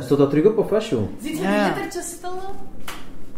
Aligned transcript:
Stond 0.00 0.20
dat 0.20 0.30
terug 0.30 0.46
op 0.46 0.58
of 0.58 0.70
was 0.70 0.84
show? 0.86 1.08
Ziet 1.20 1.36
je 1.36 1.42
Ja, 1.42 1.64
die 1.64 1.74
lettertjes 1.74 2.20
tellen? 2.20 2.40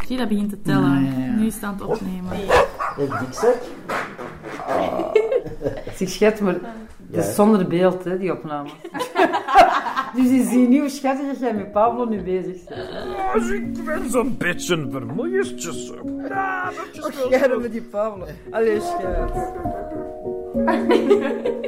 Zie, 0.06 0.16
dat 0.16 0.28
begint 0.28 0.50
te 0.50 0.60
tellen. 0.62 1.04
Ja, 1.04 1.10
ja, 1.10 1.24
ja. 1.24 1.34
Nu 1.34 1.46
is 1.46 1.54
het 1.54 1.62
aan 1.62 1.72
het 1.72 1.82
opnemen. 1.82 2.30
Kijk, 2.96 3.18
dik 3.18 3.32
zeg. 3.32 3.56
Zeg, 5.96 6.08
schat, 6.08 6.40
maar 6.40 6.54
het 7.10 7.24
is 7.26 7.34
zonder 7.34 7.66
beeld, 7.68 8.04
hè, 8.04 8.18
die 8.18 8.32
opname. 8.32 8.68
dus 10.16 10.30
je 10.30 10.48
ziet 10.50 10.68
niet 10.68 10.80
hoe 10.80 10.88
schattig 10.88 11.26
dat 11.26 11.38
jij 11.38 11.54
met 11.54 11.72
Pablo 11.72 12.04
nu 12.04 12.22
bezig 12.22 12.64
bent. 12.64 12.88
Als 13.34 13.48
ik 13.48 13.84
ben 13.84 14.10
zo'n 14.10 14.36
beetje 14.36 14.86
vermoeiertjes. 14.90 15.92
Ja, 16.28 16.70
dat 17.48 17.56
is 17.56 17.62
met 17.62 17.72
die 17.72 17.82
Pablo. 17.82 18.26
Allee, 18.50 18.80
schat. 18.80 19.32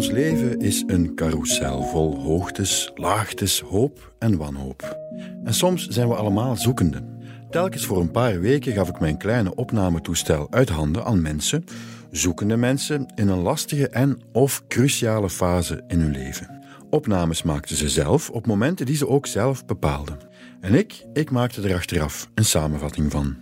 Ons 0.00 0.10
leven 0.10 0.60
is 0.60 0.82
een 0.86 1.14
carrousel 1.14 1.82
vol 1.82 2.20
hoogtes, 2.20 2.90
laagtes, 2.94 3.60
hoop 3.60 4.12
en 4.18 4.36
wanhoop. 4.36 4.98
En 5.44 5.54
soms 5.54 5.86
zijn 5.88 6.08
we 6.08 6.14
allemaal 6.14 6.56
zoekende. 6.56 7.02
Telkens 7.50 7.86
voor 7.86 8.00
een 8.00 8.10
paar 8.10 8.40
weken 8.40 8.72
gaf 8.72 8.88
ik 8.88 9.00
mijn 9.00 9.16
kleine 9.16 9.54
opnametoestel 9.54 10.46
uit 10.50 10.68
handen 10.68 11.04
aan 11.04 11.22
mensen, 11.22 11.64
zoekende 12.10 12.56
mensen 12.56 13.06
in 13.14 13.28
een 13.28 13.42
lastige 13.42 13.88
en 13.88 14.20
of 14.32 14.62
cruciale 14.68 15.30
fase 15.30 15.84
in 15.86 16.00
hun 16.00 16.12
leven. 16.12 16.60
Opnames 16.90 17.42
maakten 17.42 17.76
ze 17.76 17.88
zelf 17.88 18.30
op 18.30 18.46
momenten 18.46 18.86
die 18.86 18.96
ze 18.96 19.08
ook 19.08 19.26
zelf 19.26 19.64
bepaalden. 19.66 20.18
En 20.60 20.74
ik, 20.74 21.04
ik 21.12 21.30
maakte 21.30 21.62
er 21.62 21.74
achteraf 21.74 22.30
een 22.34 22.44
samenvatting 22.44 23.10
van. 23.10 23.36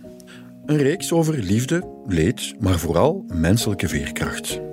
Een 0.65 0.77
reeks 0.77 1.11
over 1.11 1.37
liefde, 1.37 2.01
leed, 2.07 2.53
maar 2.59 2.79
vooral 2.79 3.25
menselijke 3.27 3.87
veerkracht. 3.87 4.68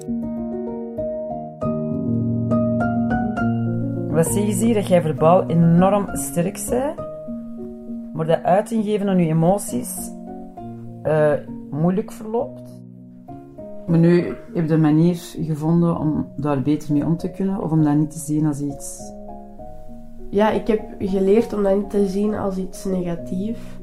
Wat 4.16 4.26
zie 4.26 4.46
je 4.46 4.54
hier? 4.54 4.74
Dat 4.74 4.86
jij 4.86 5.02
verbaal 5.02 5.46
enorm 5.46 6.08
sterk 6.12 6.66
bent. 6.70 6.96
Maar 8.12 8.26
dat 8.26 8.42
uiting 8.42 8.84
geven 8.84 9.08
aan 9.08 9.18
je 9.18 9.26
emoties 9.26 10.10
eh, 11.02 11.32
moeilijk 11.70 12.12
verloopt. 12.12 12.82
Maar 13.86 13.98
nu 13.98 14.34
heb 14.54 14.68
je 14.68 14.74
een 14.74 14.80
manier 14.80 15.16
gevonden 15.40 15.98
om 15.98 16.28
daar 16.36 16.62
beter 16.62 16.92
mee 16.92 17.04
om 17.04 17.16
te 17.16 17.30
kunnen. 17.30 17.62
Of 17.62 17.70
om 17.70 17.84
dat 17.84 17.94
niet 17.94 18.10
te 18.10 18.18
zien 18.18 18.46
als 18.46 18.60
iets... 18.60 19.12
Ja, 20.30 20.50
ik 20.50 20.66
heb 20.66 20.80
geleerd 20.98 21.52
om 21.52 21.62
dat 21.62 21.76
niet 21.76 21.90
te 21.90 22.06
zien 22.06 22.34
als 22.34 22.56
iets 22.56 22.84
negatiefs. 22.84 23.78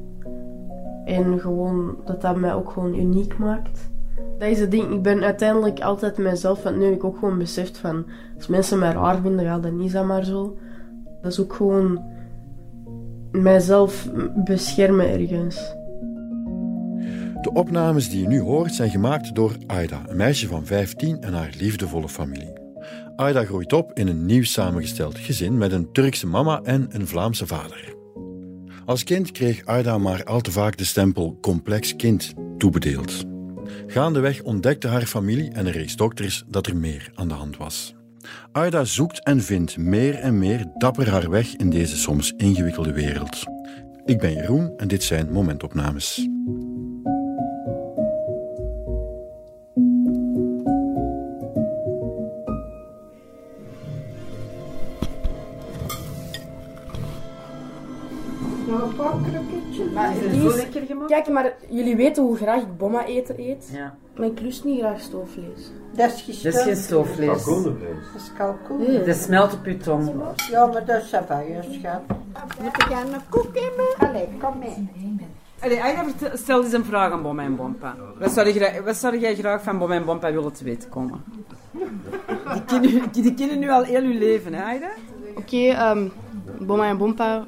En 1.04 1.40
gewoon 1.40 1.96
dat 2.04 2.20
dat 2.20 2.36
mij 2.36 2.54
ook 2.54 2.70
gewoon 2.70 2.94
uniek 2.94 3.38
maakt. 3.38 3.90
Dat 4.38 4.48
is 4.48 4.68
ding. 4.68 4.92
Ik 4.92 5.02
ben 5.02 5.22
uiteindelijk 5.22 5.80
altijd 5.80 6.18
mezelf. 6.18 6.62
Want 6.62 6.76
nu 6.76 6.84
heb 6.84 6.94
ik 6.94 7.04
ook 7.04 7.18
gewoon 7.18 7.38
beseft 7.38 7.78
van... 7.78 8.06
Als 8.36 8.46
mensen 8.46 8.78
mij 8.78 8.92
raar 8.92 9.20
vinden, 9.20 9.44
ja, 9.44 9.58
dan 9.58 9.80
is 9.80 9.92
dat 9.92 10.04
maar 10.04 10.24
zo. 10.24 10.56
Dat 11.22 11.32
is 11.32 11.40
ook 11.40 11.52
gewoon... 11.52 12.02
Mijzelf 13.32 14.08
beschermen 14.44 15.08
ergens. 15.08 15.74
De 17.42 17.50
opnames 17.52 18.08
die 18.08 18.20
je 18.20 18.28
nu 18.28 18.40
hoort 18.40 18.74
zijn 18.74 18.90
gemaakt 18.90 19.34
door 19.34 19.56
Aida, 19.66 20.02
een 20.06 20.16
meisje 20.16 20.46
van 20.46 20.66
15 20.66 21.20
en 21.20 21.32
haar 21.32 21.54
liefdevolle 21.58 22.08
familie. 22.08 22.52
Aida 23.16 23.44
groeit 23.44 23.72
op 23.72 23.92
in 23.92 24.08
een 24.08 24.26
nieuw 24.26 24.44
samengesteld 24.44 25.18
gezin 25.18 25.58
met 25.58 25.72
een 25.72 25.92
Turkse 25.92 26.26
mama 26.26 26.60
en 26.62 26.86
een 26.90 27.06
Vlaamse 27.06 27.46
vader. 27.46 27.94
Als 28.84 29.04
kind 29.04 29.32
kreeg 29.32 29.64
Aida 29.64 29.98
maar 29.98 30.24
al 30.24 30.40
te 30.40 30.50
vaak 30.50 30.76
de 30.76 30.84
stempel 30.84 31.38
complex 31.40 31.96
kind 31.96 32.34
toebedeeld. 32.58 33.33
Gaandeweg 33.86 34.42
ontdekte 34.42 34.88
haar 34.88 35.06
familie 35.06 35.52
en 35.52 35.66
een 35.66 35.72
reeks 35.72 35.96
dokters 35.96 36.44
dat 36.48 36.66
er 36.66 36.76
meer 36.76 37.10
aan 37.14 37.28
de 37.28 37.34
hand 37.34 37.56
was. 37.56 37.94
Aida 38.52 38.84
zoekt 38.84 39.22
en 39.22 39.40
vindt 39.40 39.76
meer 39.76 40.14
en 40.14 40.38
meer 40.38 40.66
dapper 40.78 41.10
haar 41.10 41.30
weg 41.30 41.56
in 41.56 41.70
deze 41.70 41.96
soms 41.96 42.32
ingewikkelde 42.36 42.92
wereld. 42.92 43.42
Ik 44.04 44.18
ben 44.18 44.32
Jeroen 44.32 44.72
en 44.76 44.88
dit 44.88 45.02
zijn 45.02 45.32
momentopnames. 45.32 46.28
Maar 59.94 60.12
is? 60.16 60.66
Kijk, 61.06 61.28
maar 61.28 61.52
jullie 61.68 61.96
weten 61.96 62.22
hoe 62.22 62.36
graag 62.36 62.60
ik 62.62 62.76
bomma 62.76 63.04
eten 63.04 63.34
eet. 63.40 63.68
Ja. 63.72 63.94
Maar 64.16 64.26
ik 64.26 64.40
lust 64.40 64.64
niet 64.64 64.78
graag 64.80 65.00
stoofvlees. 65.00 65.70
Dat 65.96 66.12
is 66.12 66.22
gesteld. 66.22 66.54
Dat 66.54 66.66
is 66.66 66.72
geen 66.72 66.82
stoofvlees. 66.82 67.44
Dat 67.44 67.56
is 68.16 68.30
kalkoen. 68.36 69.04
Dat 69.06 69.16
smelt 69.16 69.52
op 69.52 69.66
je 69.66 69.76
tong. 69.76 70.12
Ja, 70.50 70.66
maar 70.66 70.84
dat 70.84 71.02
is 71.02 71.08
savaille, 71.08 71.62
schat. 71.62 72.00
Moet 72.60 72.82
ik 72.82 72.92
aan 72.92 73.12
een 73.12 73.20
koek 73.28 73.48
hebben? 73.54 74.08
Allee, 74.08 74.28
kom 74.40 74.58
mee. 74.58 74.88
Allee, 75.60 75.80
vertel- 76.04 76.36
stel 76.36 76.64
eens 76.64 76.72
een 76.72 76.84
vraag 76.84 77.12
aan 77.12 77.22
Bom 77.22 77.38
en 77.38 77.56
Bompa. 77.56 77.96
Wat 78.18 78.32
zou, 78.32 78.60
wat 78.84 78.96
zou 78.96 79.18
jij 79.18 79.34
graag 79.34 79.62
van 79.62 79.78
Bom 79.78 79.92
en 79.92 80.04
Bompa 80.04 80.32
willen 80.32 80.52
te 80.52 80.64
weten 80.64 80.88
komen? 80.88 81.24
Die 82.52 82.64
kennen, 82.66 83.12
die 83.12 83.34
kennen 83.34 83.58
nu 83.58 83.70
al 83.70 83.82
heel 83.82 84.02
uw 84.02 84.18
leven, 84.18 84.54
hè, 84.54 84.62
Aida? 84.62 84.90
Oké, 85.36 85.56
ehm 85.56 86.08
bomma 86.58 86.88
en 86.88 86.98
bompa. 86.98 87.46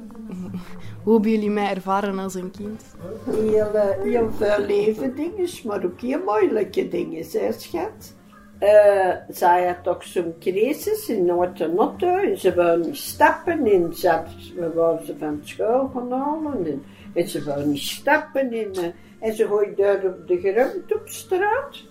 Hoe 1.07 1.15
hebben 1.15 1.33
jullie 1.33 1.49
mij 1.49 1.69
ervaren 1.69 2.19
als 2.19 2.33
een 2.33 2.51
kind? 2.51 2.83
Heel, 3.25 3.73
eh, 3.73 4.01
heel 4.01 4.31
veel 4.31 4.65
leven 4.65 5.15
dingen, 5.15 5.49
maar 5.63 5.83
ook 5.85 6.01
heel 6.01 6.23
moeilijke 6.25 6.87
dingen, 6.87 7.25
hè, 7.31 7.51
schat. 7.51 8.13
Eh 8.59 9.13
zij 9.29 9.67
had 9.67 9.83
toch 9.83 10.03
zo'n 10.03 10.35
crisis 10.39 11.09
in 11.09 11.25
Noord-Notto 11.25 12.15
en 12.17 12.39
ze 12.39 12.55
wou 12.55 12.85
niet 12.85 12.97
stappen 12.97 13.65
en 13.65 13.93
ze, 13.95 14.09
had, 14.09 14.27
we 14.55 14.73
waren 14.73 15.05
ze 15.05 15.15
van 15.17 15.39
school 15.43 15.91
halen 16.09 16.65
en, 16.65 16.83
en 17.13 17.27
ze 17.27 17.43
wou 17.43 17.65
niet 17.65 17.81
stappen 17.81 18.51
en, 18.51 18.71
eh, 18.73 19.27
en 19.27 19.35
ze 19.35 19.47
gooide 19.47 19.75
daar 19.75 20.05
op 20.05 20.27
de 20.27 20.39
grond 20.39 20.95
op 20.95 21.07
straat. 21.07 21.83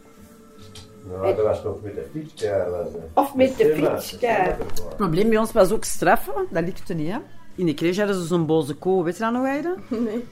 Nou, 1.09 1.35
dat 1.37 1.45
was 1.45 1.63
nog 1.63 1.83
met 1.83 1.95
de 1.95 2.47
het. 2.47 2.89
Of 3.15 3.35
met 3.35 3.57
de 3.57 3.65
ervoor. 3.65 3.91
Het 3.91 4.97
probleem 4.97 5.29
bij 5.29 5.39
ons 5.39 5.53
was 5.53 5.73
ook 5.73 5.85
straffen. 5.85 6.47
Dat 6.51 6.65
lukte 6.65 6.95
niet, 6.95 7.13
hè. 7.13 7.19
In 7.57 7.67
de 7.67 7.75
crash 7.75 7.97
hadden 7.97 8.17
ze 8.17 8.27
zo'n 8.27 8.47
boze 8.47 8.75
koe. 8.75 9.05
Weet 9.05 9.17
je 9.17 9.23
dat 9.23 9.33
nog, 9.33 9.45
Aida? 9.45 9.75
Nee. 10.05 10.25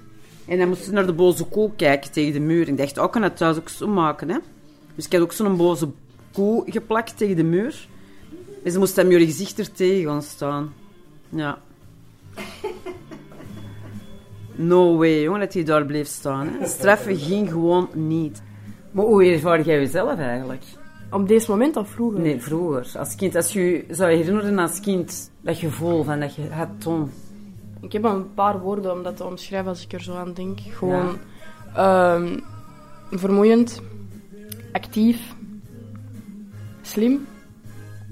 En 0.46 0.58
dan 0.58 0.68
moesten 0.68 0.86
ze 0.86 0.92
naar 0.92 1.06
de 1.06 1.12
boze 1.12 1.44
koe 1.44 1.70
kijken 1.76 2.12
tegen 2.12 2.32
de 2.32 2.40
muur. 2.40 2.68
Ik 2.68 2.76
dacht, 2.76 2.98
oh, 2.98 3.04
ik 3.04 3.10
kan 3.10 3.22
het 3.22 3.36
thuis 3.36 3.56
ook 3.56 3.68
zo 3.68 3.86
maken, 3.86 4.28
hè. 4.28 4.38
Dus 4.94 5.04
ik 5.06 5.12
had 5.12 5.20
ook 5.20 5.32
zo'n 5.32 5.56
boze 5.56 5.88
koe 6.32 6.62
geplakt 6.66 7.16
tegen 7.16 7.36
de 7.36 7.44
muur. 7.44 7.88
En 8.64 8.72
ze 8.72 8.78
moesten 8.78 9.08
met 9.08 9.20
je 9.20 9.26
gezicht 9.26 9.58
er 9.58 9.72
tegen 9.72 10.10
gaan 10.10 10.22
staan. 10.22 10.74
Ja. 11.28 11.58
No 14.56 14.96
way, 14.96 15.22
jongen, 15.22 15.41
dat 15.41 15.54
hij 15.54 15.64
daar 15.64 15.86
bleef 15.86 16.06
staan. 16.06 16.48
Hè. 16.48 16.66
Straffen 16.66 17.16
ging 17.16 17.50
gewoon 17.50 17.88
niet. 17.92 18.42
Maar 18.91 19.04
hoe 19.04 19.24
ervaar 19.24 19.62
jij 19.62 19.78
jezelf 19.78 20.18
eigenlijk? 20.18 20.62
Op 21.10 21.28
deze 21.28 21.50
moment 21.50 21.76
of 21.76 21.88
vroeger? 21.88 22.20
Nee, 22.20 22.42
vroeger. 22.42 22.92
Als 22.98 23.15
kind, 23.15 23.37
als 23.37 23.53
je 23.53 23.84
zou 23.91 24.10
je 24.10 24.16
herinneren 24.16 24.59
als 24.59 24.81
kind, 24.81 25.31
dat 25.41 25.56
gevoel 25.56 26.03
van 26.04 26.20
dat 26.20 26.34
je 26.34 26.48
had 26.50 26.69
toen. 26.78 27.10
Ik 27.81 27.92
heb 27.92 28.04
een 28.04 28.34
paar 28.34 28.60
woorden 28.60 28.92
om 28.92 29.03
dat 29.03 29.16
te 29.16 29.25
omschrijven 29.25 29.69
als 29.69 29.84
ik 29.84 29.92
er 29.92 30.03
zo 30.03 30.15
aan 30.15 30.32
denk. 30.32 30.59
Gewoon 30.60 31.16
ehm, 31.75 32.38
vermoeiend, 33.10 33.82
actief, 34.72 35.34
slim, 36.82 37.26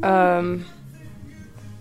ehm, 0.01 0.59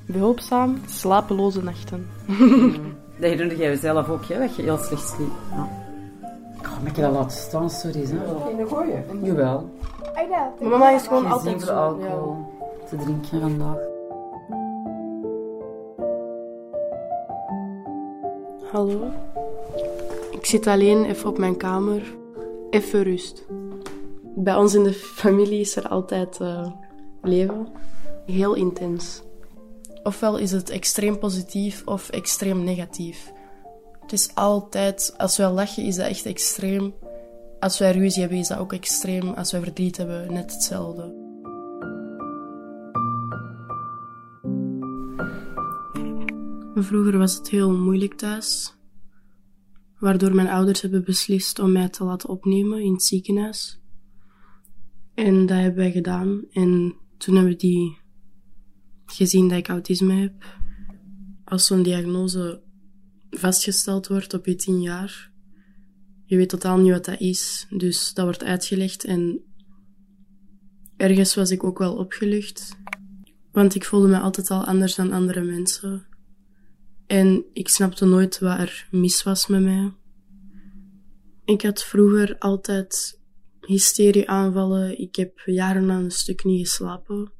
behulpzaam, 0.05 0.81
slapeloze 0.85 1.63
nachten. 1.63 2.07
Dat 3.19 3.29
herinner 3.29 3.57
jij 3.57 3.69
jezelf 3.69 4.09
ook, 4.09 4.25
hè, 4.25 4.39
dat 4.39 4.55
je 4.55 4.61
heel 4.61 4.77
slecht 4.77 5.09
sliep. 5.09 5.31
Ja. 5.51 5.80
Ik 6.85 6.95
ga 6.95 7.01
me 7.01 7.01
dat 7.01 7.11
laten 7.11 7.37
staan, 7.37 7.69
sorry. 7.69 8.05
Hè. 8.05 8.49
In 8.49 8.57
de 8.57 8.65
gooien. 8.67 9.03
Jawel. 9.23 9.69
Mijn 10.59 10.71
mama 10.71 10.89
is 10.89 11.03
gewoon 11.07 11.23
Geen 11.23 11.31
altijd 11.31 11.61
zo. 11.61 11.73
alcohol 11.73 12.35
te 12.89 12.95
drinken 12.95 13.41
vandaag. 13.41 13.77
Hallo. 18.71 19.11
Ik 20.31 20.45
zit 20.45 20.67
alleen 20.67 21.05
even 21.05 21.29
op 21.29 21.37
mijn 21.37 21.57
kamer. 21.57 22.15
Even 22.69 23.03
rust. 23.03 23.45
Bij 24.35 24.55
ons 24.55 24.73
in 24.73 24.83
de 24.83 24.93
familie 24.93 25.59
is 25.59 25.75
er 25.75 25.87
altijd 25.87 26.39
eh, 26.39 26.71
leven. 27.21 27.67
Heel 28.25 28.53
intens. 28.53 29.23
Ofwel 30.03 30.37
is 30.37 30.51
het 30.51 30.69
extreem 30.69 31.19
positief 31.19 31.81
of 31.85 32.09
extreem 32.09 32.63
negatief. 32.63 33.31
Het 34.11 34.19
is 34.19 34.35
altijd, 34.35 35.13
als 35.17 35.37
wij 35.37 35.51
lachen, 35.51 35.83
is 35.83 35.95
dat 35.95 36.07
echt 36.07 36.25
extreem. 36.25 36.93
Als 37.59 37.79
wij 37.79 37.91
ruzie 37.91 38.21
hebben, 38.21 38.39
is 38.39 38.47
dat 38.47 38.57
ook 38.57 38.73
extreem. 38.73 39.27
Als 39.27 39.51
wij 39.51 39.61
verdriet 39.61 39.97
hebben, 39.97 40.33
net 40.33 40.51
hetzelfde. 40.53 41.19
Vroeger 46.75 47.17
was 47.17 47.35
het 47.35 47.49
heel 47.49 47.71
moeilijk 47.77 48.13
thuis, 48.13 48.75
waardoor 49.99 50.35
mijn 50.35 50.49
ouders 50.49 50.81
hebben 50.81 51.03
beslist 51.03 51.59
om 51.59 51.71
mij 51.71 51.89
te 51.89 52.03
laten 52.03 52.29
opnemen 52.29 52.81
in 52.81 52.93
het 52.93 53.03
ziekenhuis. 53.03 53.81
En 55.13 55.45
dat 55.45 55.57
hebben 55.57 55.79
wij 55.79 55.91
gedaan. 55.91 56.45
En 56.51 56.95
toen 57.17 57.35
hebben 57.35 57.57
die 57.57 57.97
gezien 59.05 59.47
dat 59.47 59.57
ik 59.57 59.67
autisme 59.67 60.13
heb. 60.13 60.33
Als 61.43 61.65
zo'n 61.65 61.83
diagnose 61.83 62.69
vastgesteld 63.31 64.07
wordt 64.07 64.33
op 64.33 64.45
je 64.45 64.55
tien 64.55 64.81
jaar, 64.81 65.31
je 66.31 66.37
weet 66.37 66.49
totaal 66.49 66.77
niet 66.77 66.91
wat 66.91 67.05
dat 67.05 67.19
is. 67.19 67.65
Dus 67.69 68.13
dat 68.13 68.25
wordt 68.25 68.43
uitgelegd 68.43 69.03
en 69.03 69.43
ergens 70.97 71.35
was 71.35 71.51
ik 71.51 71.63
ook 71.63 71.77
wel 71.77 71.95
opgelucht. 71.95 72.77
Want 73.51 73.75
ik 73.75 73.85
voelde 73.85 74.07
me 74.07 74.19
altijd 74.19 74.49
al 74.49 74.65
anders 74.65 74.95
dan 74.95 75.11
andere 75.11 75.41
mensen. 75.41 76.07
En 77.07 77.45
ik 77.53 77.67
snapte 77.67 78.05
nooit 78.05 78.39
wat 78.39 78.59
er 78.59 78.87
mis 78.91 79.23
was 79.23 79.47
met 79.47 79.61
mij. 79.61 79.93
Ik 81.45 81.61
had 81.61 81.83
vroeger 81.83 82.37
altijd 82.37 83.19
hysterieaanvallen. 83.61 84.99
Ik 84.99 85.15
heb 85.15 85.39
jaren 85.45 85.91
aan 85.91 86.03
een 86.03 86.11
stuk 86.11 86.43
niet 86.43 86.67
geslapen. 86.67 87.31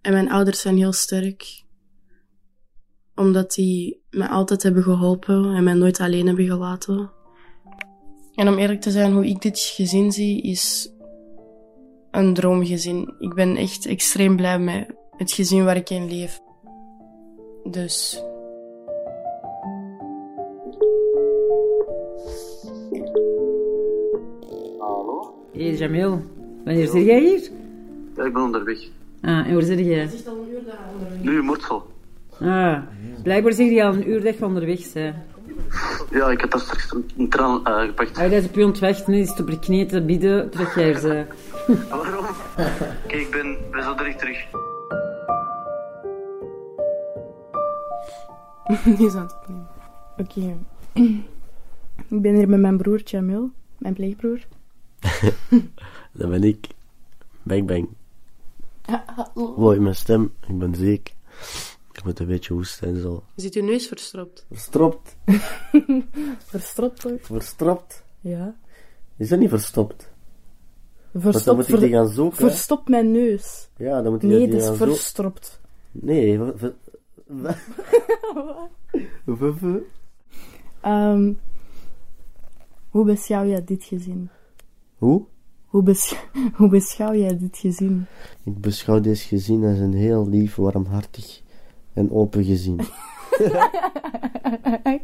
En 0.00 0.12
mijn 0.12 0.30
ouders 0.30 0.60
zijn 0.60 0.76
heel 0.76 0.92
sterk. 0.92 1.64
Omdat 3.16 3.54
die 3.54 4.02
mij 4.10 4.28
altijd 4.28 4.62
hebben 4.62 4.82
geholpen 4.82 5.54
en 5.54 5.64
mij 5.64 5.74
nooit 5.74 6.00
alleen 6.00 6.26
hebben 6.26 6.46
gelaten. 6.46 7.10
En 8.34 8.48
om 8.48 8.58
eerlijk 8.58 8.80
te 8.80 8.90
zijn, 8.90 9.12
hoe 9.12 9.26
ik 9.26 9.42
dit 9.42 9.58
gezin 9.58 10.12
zie, 10.12 10.42
is 10.42 10.92
een 12.10 12.34
droomgezin. 12.34 13.14
Ik 13.18 13.34
ben 13.34 13.56
echt 13.56 13.86
extreem 13.86 14.36
blij 14.36 14.58
met 14.58 14.94
het 15.16 15.32
gezin 15.32 15.64
waar 15.64 15.76
ik 15.76 15.90
in 15.90 16.08
leef. 16.08 16.40
Dus 17.70 18.22
Hé, 25.56 25.74
Jamil. 25.76 26.22
Wanneer 26.64 26.88
zit 26.88 27.04
jij 27.04 27.20
hier? 27.20 27.50
Ja, 28.16 28.24
ik 28.24 28.32
ben 28.32 28.42
onderweg. 28.42 28.78
Ah, 29.22 29.46
en 29.48 29.54
waar 29.54 29.62
zit 29.62 29.78
jij? 29.78 30.10
Nu 31.22 31.38
in 31.38 31.44
Mortsel. 31.44 31.86
Ah, 32.40 32.78
blijkbaar 33.26 33.52
zeg 33.52 33.70
je 33.70 33.84
al 33.84 33.94
een 33.94 34.08
uur 34.10 34.24
je 34.24 34.44
onderweg 34.44 34.92
bent. 34.92 35.16
Ja, 36.10 36.30
ik 36.30 36.40
had 36.40 36.50
daar 36.50 36.60
straks 36.60 36.96
een, 37.16 37.28
tran 37.28 37.64
eh, 37.64 37.80
gepakt. 37.80 38.16
Hij 38.16 38.28
is 38.28 38.46
op 38.46 38.54
je 38.54 38.64
ontwachten, 38.64 39.14
is 39.14 39.40
op 39.40 39.48
je 39.48 39.58
knieën 39.58 39.88
te 39.88 40.02
bieden, 40.02 40.50
terug 40.50 40.74
jij 40.74 40.94
er 40.94 41.00
bent. 41.02 41.88
Waarom? 41.88 42.26
Kijk, 43.06 43.22
ik 43.22 43.30
ben, 43.30 43.56
ben 43.70 43.82
zo 43.82 43.94
direct 43.94 44.18
terug. 44.18 44.46
Die 48.96 49.06
is 49.06 49.14
aan 49.14 49.22
het 49.22 49.34
opnemen. 49.34 49.68
Oké. 50.16 50.56
Ik 52.08 52.22
ben 52.22 52.34
hier 52.34 52.48
met 52.48 52.60
mijn 52.60 52.76
broer 52.76 53.02
Jamil, 53.02 53.50
mijn 53.78 53.94
pleegbroer. 53.94 54.38
Dat 56.18 56.30
ben 56.30 56.44
ik. 56.44 56.66
Bang 57.42 57.66
bang. 57.66 57.88
Hoi, 59.56 59.80
mijn 59.80 59.94
stem. 59.94 60.32
Ik 60.48 60.58
ben 60.58 60.74
ziek. 60.74 61.14
Ik 61.96 62.04
moet 62.04 62.18
een 62.18 62.26
beetje 62.26 62.54
hoesten 62.54 62.88
en 62.88 63.00
zo. 63.00 63.22
Zit 63.36 63.54
uw 63.54 63.64
neus 63.64 63.86
verstopt? 63.86 64.46
Verstopt. 64.50 65.16
Verstopt 66.46 67.06
ook? 67.06 67.18
Verstopt. 67.24 68.04
Ja. 68.20 68.56
Is 69.16 69.28
dat 69.28 69.38
niet 69.38 69.48
verstopt? 69.48 70.10
Want 71.10 71.22
dan 71.24 71.32
Verstopt, 71.32 71.56
moet 71.56 71.68
ik 71.68 71.80
die 71.80 71.90
gaan 71.90 72.08
zoeken. 72.08 72.36
verstopt 72.36 72.88
mijn 72.88 73.10
neus. 73.10 73.68
Ja, 73.76 74.02
dan 74.02 74.12
moet 74.12 74.22
ik 74.22 74.28
Nee, 74.28 74.38
die 74.38 74.46
het 74.46 74.56
is 74.56 74.66
gaan 74.66 74.76
zoeken. 74.76 74.94
verstropt. 74.94 75.60
Nee, 75.92 76.38
ver- 76.38 76.58
ver- 76.58 76.74
wa- 77.26 77.56
Wa- 79.24 79.52
wa- 79.60 79.78
Ehm, 80.80 81.32
hoe 82.88 83.04
beschouw 83.04 83.46
jij 83.46 83.64
dit 83.64 83.84
gezin? 83.84 84.28
Hoe? 84.96 85.24
Hoe, 85.66 85.82
besch- 85.82 86.22
hoe 86.56 86.68
beschouw 86.68 87.14
jij 87.14 87.38
dit 87.38 87.56
gezin? 87.58 88.06
Ik 88.44 88.60
beschouw 88.60 89.00
deze 89.00 89.26
gezin 89.26 89.64
als 89.64 89.78
een 89.78 89.94
heel 89.94 90.28
lief, 90.28 90.54
warmhartig 90.56 91.42
en 91.96 92.10
open 92.12 92.44
gezin. 92.44 92.80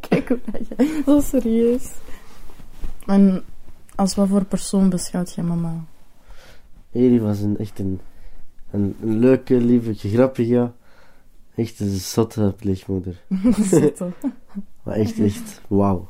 Kijk 0.09 0.29
hoe 0.29 0.39
dat 0.53 0.61
je... 0.69 1.03
Zo 1.07 1.21
serieus. 1.21 1.91
En 3.07 3.43
als 3.95 4.15
wat 4.15 4.29
voor 4.29 4.45
persoon 4.45 4.89
beschouwt 4.89 5.33
jij 5.35 5.45
mama? 5.45 5.85
Eri 6.93 7.21
was 7.21 7.41
een, 7.41 7.59
echt 7.59 7.79
een, 7.79 8.01
een, 8.71 8.97
een 9.03 9.19
leuke, 9.19 9.55
lieve, 9.55 9.95
grappige, 9.95 10.71
echt 11.55 11.81
een 11.81 11.89
zotte 11.89 12.55
pleegmoeder. 12.57 13.23
Zotte. 13.71 14.11
Maar 14.85 14.95
echt, 14.95 15.19
echt, 15.21 15.61
wauw. 15.69 16.09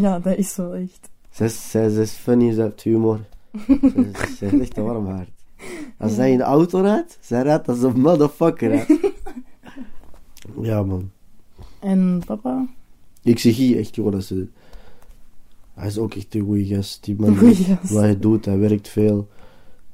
ja, 0.00 0.18
dat 0.18 0.36
is 0.36 0.56
wel 0.56 0.74
echt. 0.74 1.08
Zij 1.30 1.46
is, 1.46 1.70
zij, 1.70 1.88
zij 1.88 2.02
is 2.02 2.12
funny, 2.12 2.52
zij 2.52 2.64
heeft 2.64 2.82
humor. 2.82 3.20
zij, 3.66 3.78
is- 4.12 4.38
zij 4.38 4.60
echt 4.60 4.76
een 4.76 4.84
warm 4.84 5.06
hart. 5.06 5.30
Als 5.98 6.14
zij 6.14 6.30
in 6.32 6.36
de 6.38 6.44
auto 6.44 6.80
rijdt, 6.80 7.18
zij 7.20 7.42
rijdt 7.42 7.68
als 7.68 7.82
een 7.82 8.00
motherfucker. 8.00 8.86
Ja, 10.64 10.82
man. 10.82 11.10
En 11.78 12.22
papa? 12.26 12.68
Ik 13.22 13.38
zeg 13.38 13.56
hier 13.56 13.78
echt, 13.78 13.94
joh, 13.94 14.12
dat 14.12 14.24
ze... 14.24 14.48
Hij 15.74 15.86
is 15.86 15.98
ook 15.98 16.14
echt 16.14 16.34
een 16.34 16.44
goede 16.44 16.66
gast. 16.66 17.04
Die 17.04 17.16
man 17.18 17.36
Goeie 17.38 17.54
gast. 17.54 17.90
wat 17.90 18.02
hij 18.02 18.18
doet, 18.18 18.44
hij 18.44 18.58
werkt 18.58 18.88
veel. 18.88 19.28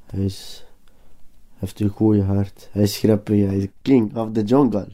Hij 0.05 0.25
is... 0.25 0.65
Hij 1.49 1.67
heeft 1.67 1.79
een 1.79 1.89
goede 1.89 2.23
hart. 2.23 2.69
Hij 2.71 2.83
is 2.83 2.97
grappig, 2.97 3.45
hij 3.45 3.57
is 3.57 3.67
king 3.81 4.15
of 4.15 4.31
the 4.31 4.43
jungle. 4.43 4.87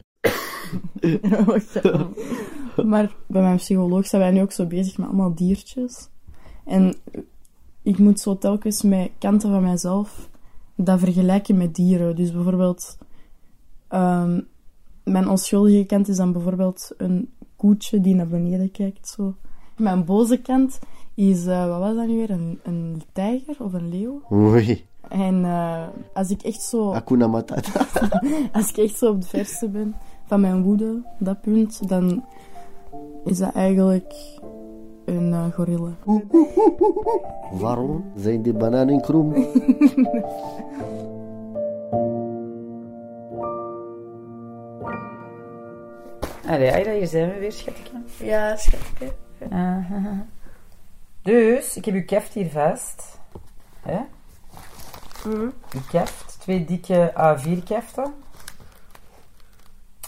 Maar 2.84 3.14
bij 3.26 3.42
mijn 3.42 3.56
psycholoog 3.56 4.06
zijn 4.06 4.22
wij 4.22 4.30
nu 4.30 4.40
ook 4.40 4.52
zo 4.52 4.66
bezig 4.66 4.98
met 4.98 5.06
allemaal 5.06 5.34
diertjes. 5.34 6.08
En 6.64 6.94
ik 7.82 7.98
moet 7.98 8.20
zo 8.20 8.38
telkens 8.38 8.82
met 8.82 9.10
kanten 9.18 9.50
van 9.50 9.62
mijzelf 9.62 10.28
dat 10.74 10.98
vergelijken 10.98 11.56
met 11.56 11.74
dieren. 11.74 12.16
Dus 12.16 12.32
bijvoorbeeld, 12.32 12.98
ehm, 13.88 14.40
mijn 15.04 15.28
onschuldige 15.28 15.84
kant 15.84 16.08
is 16.08 16.16
dan 16.16 16.32
bijvoorbeeld 16.32 16.92
een 16.96 17.30
koetje 17.56 18.00
die 18.00 18.14
naar 18.14 18.28
beneden 18.28 18.70
kijkt. 18.70 19.08
Zo. 19.08 19.34
Mijn 19.76 20.04
boze 20.04 20.36
kant 20.36 20.78
is, 21.14 21.46
eh, 21.46 21.68
wat 21.68 21.78
was 21.78 21.94
dat 21.94 22.06
nu 22.06 22.16
weer, 22.16 22.30
een, 22.30 22.60
een 22.62 23.02
tijger 23.12 23.56
of 23.58 23.72
een 23.72 23.88
leeuw? 23.88 24.22
Oei, 24.32 24.84
En 25.08 25.44
eh, 25.44 25.86
als 26.14 26.30
ik 26.30 26.42
echt 26.42 26.62
zo... 26.62 26.92
Hakuna 26.92 27.26
Matata. 27.26 27.86
Als 28.52 28.68
ik 28.70 28.76
echt 28.76 28.98
zo 28.98 29.10
op 29.10 29.16
het 29.16 29.26
verste 29.26 29.68
ben 29.68 29.94
van 30.26 30.40
mijn 30.40 30.62
woede, 30.62 31.02
dat 31.18 31.40
punt, 31.40 31.88
dan 31.88 32.24
is 33.24 33.38
dat 33.38 33.54
eigenlijk 33.54 34.14
een 35.04 35.32
eh, 35.32 35.44
gorilla. 35.52 35.96
Waarom 37.52 38.04
zijn 38.16 38.42
die 38.42 38.52
bananen 38.52 39.00
krom? 39.00 39.34
Allee, 46.54 46.72
Aida, 46.72 46.90
hier 46.90 47.06
zijn 47.06 47.32
we 47.32 47.38
weer, 47.38 47.52
schatje. 47.52 48.02
Ja, 48.18 48.56
schatje. 48.56 49.12
Dus, 51.22 51.76
ik 51.76 51.84
heb 51.84 51.94
uw 51.94 52.04
keft 52.04 52.32
hier 52.32 52.50
vast. 52.50 53.18
Hè? 53.80 54.00
Uw 55.24 55.52
keft. 55.90 56.36
Twee 56.40 56.64
dikke 56.64 57.12
A4-keften. 57.12 58.14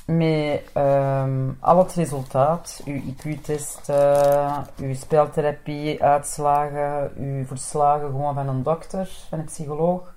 Met 0.06 0.62
ehm, 0.72 1.50
al 1.60 1.78
het 1.78 1.94
resultaat. 1.94 2.82
Uw 2.84 3.00
IQ-test, 3.00 3.88
eh, 3.88 4.58
uw 4.80 4.94
speltherapie, 4.94 6.02
uitslagen, 6.02 7.12
uw 7.16 7.46
verslagen 7.46 8.10
gewoon 8.10 8.34
van 8.34 8.48
een 8.48 8.62
dokter, 8.62 9.08
van 9.28 9.38
een 9.38 9.44
psycholoog. 9.44 10.14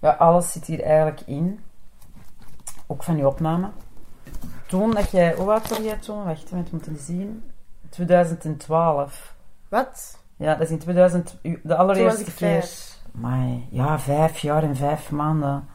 Ja, 0.00 0.10
alles 0.10 0.52
zit 0.52 0.64
hier 0.64 0.82
eigenlijk 0.82 1.20
in. 1.20 1.60
Ook 2.86 3.02
van 3.02 3.18
uw 3.18 3.26
opname. 3.26 3.70
Toen 4.68 4.90
dat 4.90 5.10
jij... 5.10 5.34
Hoe 5.34 5.50
oud 5.50 5.68
was 5.68 5.78
jij 5.78 5.96
toen? 5.96 6.24
Wacht, 6.24 6.50
we 6.50 6.62
moeten 6.70 6.96
zien. 6.98 7.50
2012. 7.88 9.34
Wat? 9.68 10.18
Ja, 10.36 10.52
dat 10.54 10.60
is 10.60 10.70
in 10.70 10.78
2000, 10.78 11.36
u- 11.42 11.60
de 11.62 11.76
allereerste 11.76 12.20
ik 12.20 12.26
keer. 12.26 12.34
vijf. 12.34 12.96
Amai, 13.16 13.66
ja, 13.70 13.98
vijf 13.98 14.38
jaar 14.38 14.62
en 14.62 14.76
vijf 14.76 15.10
maanden. 15.10 15.68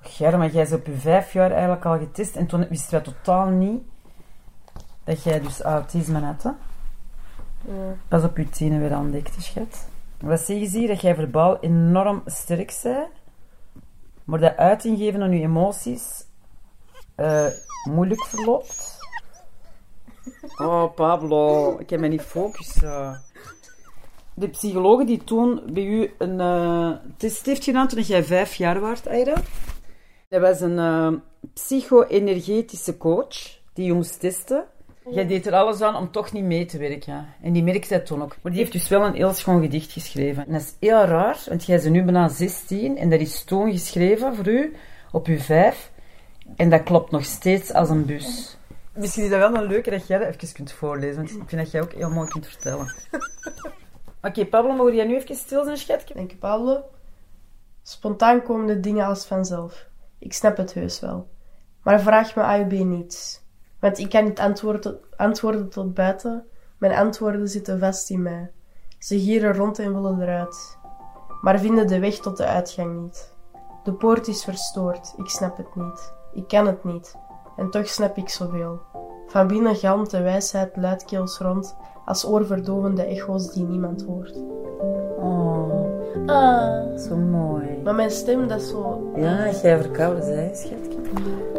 Germa, 0.00 0.36
maar 0.38 0.50
jij 0.50 0.62
is 0.62 0.72
op 0.72 0.86
je 0.86 0.96
vijf 0.96 1.32
jaar 1.32 1.50
eigenlijk 1.50 1.84
al 1.84 1.98
getest 1.98 2.36
en 2.36 2.46
toen 2.46 2.68
wisten 2.68 2.90
wij 2.90 3.00
totaal 3.00 3.46
niet 3.46 3.82
dat 5.04 5.22
jij 5.22 5.40
dus 5.40 5.60
autisme 5.60 6.20
had. 6.20 6.42
Hè? 6.42 6.50
Pas 8.08 8.22
op 8.24 8.36
je 8.36 8.48
tienen 8.48 8.80
weer 8.80 8.96
ontdekt, 8.98 9.42
schat. 9.42 9.88
Wat 10.20 10.40
zeggen 10.40 10.66
ze 10.66 10.78
hier? 10.78 10.88
Dat 10.88 11.00
jij 11.00 11.14
verbaal 11.14 11.60
enorm 11.60 12.22
sterk 12.26 12.80
bent, 12.82 13.08
maar 14.24 14.40
dat 14.40 14.56
uiting 14.56 14.98
geven 14.98 15.22
aan 15.22 15.32
je 15.32 15.42
emoties 15.42 16.24
eh, 17.14 17.46
moeilijk 17.84 18.24
verloopt. 18.24 18.98
Oh, 20.56 20.94
Pablo, 20.94 21.78
ik 21.78 21.86
kan 21.86 22.00
me 22.00 22.08
niet 22.08 22.22
focussen. 22.22 23.22
De 24.34 24.48
psycholoog 24.48 25.04
die 25.04 25.24
toen 25.24 25.60
bij 25.72 25.84
u 25.84 26.14
een 26.18 26.40
eh, 26.40 26.90
test 27.16 27.46
heeft 27.46 27.64
gedaan 27.64 27.88
toen 27.88 28.02
jij 28.02 28.24
vijf 28.24 28.54
jaar 28.54 28.80
was, 28.80 29.06
Aida. 29.06 29.34
Dat 30.28 30.40
was 30.40 30.60
een 30.60 30.78
eh, 30.78 31.12
psycho-energetische 31.54 32.96
coach 32.96 33.60
die 33.72 34.18
testen. 34.18 34.64
Jij 35.10 35.26
deed 35.26 35.46
er 35.46 35.54
alles 35.54 35.80
aan 35.80 35.96
om 35.96 36.10
toch 36.10 36.32
niet 36.32 36.44
mee 36.44 36.64
te 36.64 36.78
werken. 36.78 37.26
En 37.42 37.52
die 37.52 37.62
merkt 37.62 37.88
dat 37.88 38.06
toen 38.06 38.22
ook. 38.22 38.36
Maar 38.42 38.52
die 38.52 38.60
heeft 38.60 38.72
dus 38.72 38.88
wel 38.88 39.04
een 39.04 39.14
heel 39.14 39.32
schoon 39.32 39.62
gedicht 39.62 39.92
geschreven. 39.92 40.46
En 40.46 40.52
dat 40.52 40.60
is 40.60 40.74
heel 40.80 41.04
raar, 41.04 41.44
want 41.48 41.64
jij 41.64 41.80
bent 41.80 41.90
nu 41.90 42.02
bijna 42.02 42.28
16 42.28 42.98
en 42.98 43.10
dat 43.10 43.20
is 43.20 43.44
toen 43.44 43.72
geschreven 43.72 44.34
voor 44.34 44.48
u, 44.48 44.76
op 45.12 45.26
uw 45.26 45.38
vijf. 45.38 45.90
En 46.56 46.70
dat 46.70 46.82
klopt 46.82 47.10
nog 47.10 47.24
steeds 47.24 47.72
als 47.72 47.88
een 47.88 48.06
bus. 48.06 48.56
Misschien 48.94 49.24
is 49.24 49.30
dat 49.30 49.38
wel 49.38 49.54
een 49.54 49.68
leuke 49.68 49.90
dat 49.90 50.06
jij 50.06 50.18
dat 50.18 50.34
even 50.34 50.52
kunt 50.52 50.72
voorlezen, 50.72 51.16
want 51.16 51.30
ik 51.30 51.48
vind 51.48 51.62
dat 51.62 51.70
jij 51.70 51.82
ook 51.82 51.92
heel 51.92 52.10
mooi 52.10 52.28
kunt 52.28 52.46
vertellen. 52.46 52.94
Oké, 54.22 54.46
Pablo, 54.46 54.74
mogen 54.74 54.94
jij 54.94 55.06
nu 55.06 55.16
even 55.16 55.36
stil 55.36 55.64
zijn, 55.64 55.76
schatje? 55.76 56.14
Dank 56.14 56.30
je, 56.30 56.36
Pablo. 56.36 56.84
Spontaan 57.82 58.42
komen 58.42 58.66
de 58.66 58.80
dingen 58.80 59.06
als 59.06 59.26
vanzelf. 59.26 59.86
Ik 60.18 60.32
snap 60.32 60.56
het 60.56 60.74
heus 60.74 61.00
wel. 61.00 61.28
Maar 61.82 62.00
vraag 62.00 62.34
me 62.34 62.42
A 62.42 62.60
of 62.60 62.66
B 62.66 62.72
niets. 62.72 63.41
Want 63.82 63.98
ik 63.98 64.10
kan 64.10 64.24
niet 64.24 64.38
antwoorden, 64.40 64.98
antwoorden 65.16 65.68
tot 65.68 65.94
buiten. 65.94 66.44
Mijn 66.78 66.94
antwoorden 66.94 67.48
zitten 67.48 67.78
vast 67.78 68.10
in 68.10 68.22
mij. 68.22 68.50
Ze 68.98 69.20
gieren 69.20 69.54
rond 69.54 69.78
en 69.78 69.92
willen 69.94 70.20
eruit. 70.20 70.78
Maar 71.40 71.58
vinden 71.58 71.86
de 71.86 71.98
weg 71.98 72.14
tot 72.14 72.36
de 72.36 72.46
uitgang 72.46 73.02
niet. 73.02 73.32
De 73.84 73.92
poort 73.92 74.28
is 74.28 74.44
verstoord. 74.44 75.14
Ik 75.16 75.28
snap 75.28 75.56
het 75.56 75.74
niet. 75.74 76.12
Ik 76.32 76.48
kan 76.48 76.66
het 76.66 76.84
niet. 76.84 77.14
En 77.56 77.70
toch 77.70 77.88
snap 77.88 78.16
ik 78.16 78.28
zoveel. 78.28 78.80
Van 79.26 79.46
binnen 79.46 79.76
galmt 79.76 80.10
de 80.10 80.22
wijsheid 80.22 80.76
luidkeels 80.76 81.38
rond 81.38 81.76
als 82.04 82.26
oorverdovende 82.26 83.02
echo's 83.02 83.52
die 83.52 83.64
niemand 83.64 84.04
hoort. 84.04 84.36
Oh, 85.18 85.80
Ah. 86.26 86.96
zo 86.98 87.16
mooi. 87.16 87.80
Maar 87.84 87.94
mijn 87.94 88.10
stem, 88.10 88.48
dat 88.48 88.60
is 88.60 88.68
zo... 88.68 89.12
Ja, 89.16 89.50
jij 89.50 89.78
verkouden 89.78 90.24
zij, 90.24 90.50
schatje. 90.54 91.50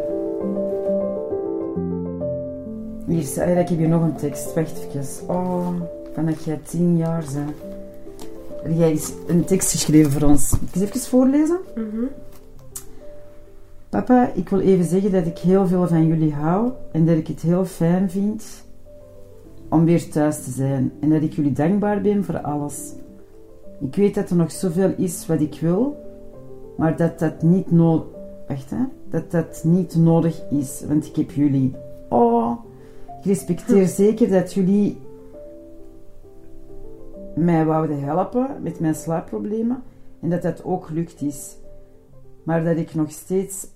Hier, 3.08 3.24
zei 3.24 3.60
ik 3.60 3.70
heb 3.70 3.78
hier 3.78 3.90
nog 3.90 4.02
een 4.02 4.16
tekst. 4.16 4.54
Wacht 4.54 4.88
even. 4.96 5.28
Oh, 5.28 5.68
van 6.14 6.26
dat 6.26 6.44
jij 6.44 6.60
tien 6.64 6.98
jaar 6.98 7.24
bent. 7.34 8.78
Jij 8.78 8.92
is 8.92 9.12
een 9.28 9.46
tekst 9.46 9.72
geschreven 9.72 10.12
voor 10.12 10.30
ons. 10.30 10.52
Moet 10.52 10.70
ik 10.70 10.76
eens 10.76 10.84
even 10.84 11.00
voorlezen? 11.00 11.60
Mhm. 11.76 12.06
Papa, 13.90 14.32
ik 14.34 14.50
wil 14.50 14.60
even 14.60 14.86
zeggen 14.86 15.12
dat 15.12 15.26
ik 15.26 15.38
heel 15.38 15.68
veel 15.68 15.88
van 15.88 16.08
jullie 16.08 16.34
hou 16.34 16.72
en 16.92 17.06
dat 17.06 17.18
ik 17.18 17.28
het 17.28 17.42
heel 17.42 17.66
fijn 17.66 18.10
vind 18.10 18.44
om 19.70 19.86
weer 19.86 20.10
thuis 20.10 20.44
te 20.44 20.52
zijn 20.52 20.92
en 21.00 21.10
dat 21.10 21.22
ik 21.22 21.34
jullie 21.34 21.52
dankbaar 21.52 22.02
ben 22.02 22.24
voor 22.24 22.42
alles. 22.42 22.94
Ik 23.80 23.96
weet 23.96 24.16
dat 24.16 24.30
er 24.30 24.36
nog 24.36 24.52
zoveel 24.52 24.94
is 24.98 25.26
wat 25.26 25.42
ik 25.42 25.58
wil, 25.62 25.98
maar 26.78 26.98
dat 26.98 27.20
dat 27.20 27.42
niet 27.42 27.72
nodig... 27.72 28.06
Wacht, 28.48 28.70
hè. 28.70 28.84
Dat 29.10 29.32
dat 29.32 29.62
niet 29.64 29.96
nodig 29.96 30.42
is, 30.50 30.84
want 30.88 31.06
ik 31.06 31.16
heb 31.16 31.32
jullie. 31.32 31.76
Oh, 32.10 32.52
ik 33.24 33.30
respecteer 33.30 33.88
zeker 34.04 34.30
dat 34.30 34.54
jullie 34.54 34.98
mij 37.36 37.66
wouden 37.66 38.04
helpen 38.04 38.50
met 38.62 38.80
mijn 38.80 38.96
slaapproblemen 38.96 39.84
en 40.20 40.30
dat 40.30 40.42
dat 40.42 40.64
ook 40.64 40.86
gelukt 40.86 41.22
is. 41.22 41.56
Maar 42.44 42.64
dat 42.64 42.78
ik 42.78 42.94
nog 42.94 43.12
steeds 43.12 43.68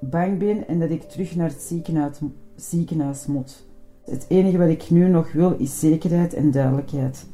bang 0.00 0.38
ben 0.38 0.68
en 0.68 0.78
dat 0.78 0.90
ik 0.90 1.02
terug 1.02 1.36
naar 1.36 1.48
het 1.48 1.60
ziekenhuis, 1.60 2.18
ziekenhuis 2.54 3.26
moet. 3.26 3.66
Het 4.04 4.26
enige 4.28 4.58
wat 4.58 4.68
ik 4.68 4.90
nu 4.90 5.08
nog 5.08 5.32
wil 5.32 5.54
is 5.58 5.80
zekerheid 5.80 6.34
en 6.34 6.50
duidelijkheid. 6.50 7.26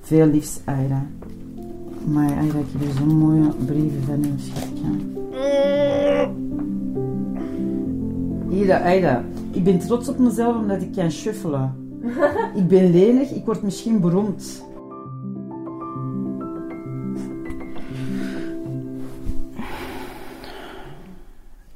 Veel 0.00 0.26
liefs, 0.26 0.60
Aida. 0.64 1.06
Maar 2.06 2.36
Aida, 2.36 2.58
ik 2.58 2.66
heb 2.72 2.80
hier 2.80 2.92
zo'n 2.92 3.18
mooie 3.18 3.48
brieven 3.66 4.02
van 4.02 4.24
u, 4.24 4.32
schatje. 4.36 5.19
Ida, 8.50 8.82
Aida, 8.82 9.24
ik 9.52 9.64
ben 9.64 9.78
trots 9.78 10.08
op 10.08 10.18
mezelf 10.18 10.56
omdat 10.56 10.82
ik 10.82 10.92
kan 10.92 11.10
shuffelen. 11.10 11.74
Ik 12.54 12.68
ben 12.68 12.90
lenig, 12.90 13.30
ik 13.30 13.44
word 13.44 13.62
misschien 13.62 14.00
beroemd. 14.00 14.64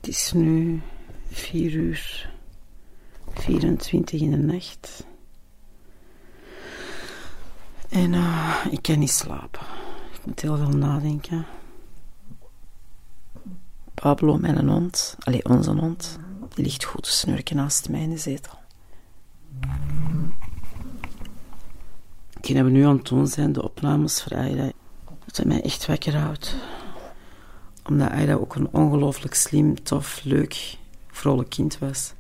Het 0.01 0.09
is 0.09 0.33
nu 0.33 0.81
4 1.31 1.73
uur 1.73 2.31
24 3.35 4.21
in 4.21 4.31
de 4.31 4.37
nacht. 4.37 5.07
En 7.89 8.15
eh, 8.15 8.67
ik 8.71 8.83
kan 8.83 8.99
niet 8.99 9.11
slapen. 9.11 9.61
Ik 10.13 10.27
moet 10.27 10.41
heel 10.41 10.57
veel 10.57 10.77
nadenken. 10.77 11.47
Pablo, 13.95 14.39
mijn 14.39 14.69
hond, 14.69 15.17
allee, 15.19 15.45
onze 15.45 15.71
hond, 15.71 16.19
ligt 16.63 16.85
goed 16.85 17.03
te 17.03 17.11
snurken 17.11 17.57
naast 17.57 17.89
mij 17.89 18.03
in 18.03 18.19
zetel. 18.19 18.59
Die 22.41 22.55
hebben 22.55 22.73
nu 22.73 22.85
aan 22.85 22.97
het 22.97 23.07
doen 23.07 23.27
zijn, 23.27 23.53
de 23.53 23.63
opnames 23.63 24.23
voor 24.23 24.37
Aida. 24.37 24.71
Dat 25.27 25.45
mij 25.45 25.63
echt 25.63 25.87
wakker 25.87 26.17
houdt. 26.17 26.57
Omdat 27.85 28.11
Aida 28.11 28.35
ook 28.35 28.55
een 28.55 28.69
ongelooflijk 28.73 29.35
slim, 29.35 29.83
tof, 29.83 30.21
leuk, 30.25 30.77
vrolijk 31.11 31.51
kind 31.51 31.79
was. 31.79 32.15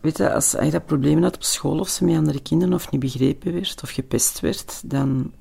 Weet 0.00 0.16
je, 0.16 0.32
als 0.32 0.56
Aida 0.56 0.78
problemen 0.78 1.22
had 1.22 1.34
op 1.34 1.42
school 1.42 1.78
of 1.78 1.88
ze 1.88 2.04
met 2.04 2.16
andere 2.16 2.42
kinderen 2.42 2.74
of 2.74 2.90
niet 2.90 3.00
begrepen 3.00 3.52
werd 3.52 3.82
of 3.82 3.90
gepest 3.90 4.40
werd, 4.40 4.90
dan, 4.90 5.32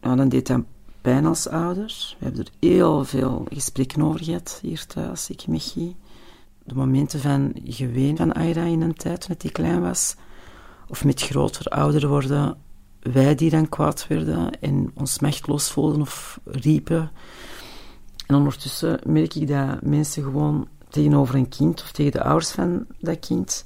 nou, 0.00 0.16
dan 0.16 0.28
deed 0.28 0.46
dat 0.46 0.62
pijn 1.00 1.26
als 1.26 1.48
ouder. 1.48 2.14
We 2.18 2.24
hebben 2.24 2.44
er 2.44 2.52
heel 2.60 3.04
veel 3.04 3.46
gesprekken 3.52 4.02
over 4.02 4.24
gehad 4.24 4.58
hier 4.62 4.86
thuis, 4.86 5.30
ik 5.30 5.46
Michi. 5.46 5.96
De 6.64 6.74
momenten 6.74 7.20
van 7.20 7.52
geween 7.64 8.16
van 8.16 8.32
Aida 8.32 8.62
in 8.62 8.80
een 8.80 8.94
tijd 8.94 9.20
toen 9.20 9.34
hij 9.38 9.50
klein 9.50 9.80
was, 9.80 10.16
of 10.88 11.04
met 11.04 11.22
groter 11.22 11.66
ouder 11.66 12.08
worden, 12.08 12.56
wij 13.00 13.34
die 13.34 13.50
dan 13.50 13.68
kwaad 13.68 14.06
werden 14.06 14.60
en 14.60 14.90
ons 14.94 15.18
machteloos 15.18 15.70
voelden 15.70 16.00
of 16.00 16.40
riepen. 16.44 17.10
En 18.26 18.34
ondertussen 18.34 19.00
merk 19.04 19.34
ik 19.34 19.48
dat 19.48 19.82
mensen 19.82 20.22
gewoon 20.22 20.68
tegenover 20.88 21.34
een 21.34 21.48
kind 21.48 21.82
of 21.82 21.92
tegen 21.92 22.12
de 22.12 22.22
ouders 22.22 22.50
van 22.50 22.86
dat 23.00 23.18
kind 23.18 23.64